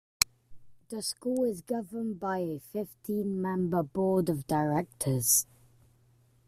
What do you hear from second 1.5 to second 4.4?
governed by a fifteen-member Board